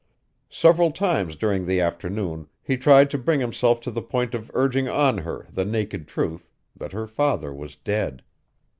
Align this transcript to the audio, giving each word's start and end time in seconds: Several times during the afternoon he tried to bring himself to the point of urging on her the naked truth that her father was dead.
Several 0.49 0.91
times 0.91 1.35
during 1.35 1.67
the 1.67 1.79
afternoon 1.79 2.47
he 2.63 2.75
tried 2.75 3.11
to 3.11 3.19
bring 3.19 3.39
himself 3.39 3.79
to 3.81 3.91
the 3.91 4.01
point 4.01 4.33
of 4.33 4.49
urging 4.55 4.87
on 4.89 5.19
her 5.19 5.45
the 5.53 5.63
naked 5.63 6.07
truth 6.07 6.51
that 6.75 6.91
her 6.91 7.05
father 7.05 7.53
was 7.53 7.75
dead. 7.75 8.23